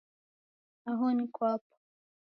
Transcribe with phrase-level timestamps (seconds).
[0.89, 1.73] Aha ni kwapo